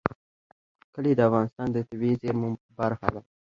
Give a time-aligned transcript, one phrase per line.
[0.93, 3.21] کلي د افغانستان د طبیعي زیرمو برخه ده.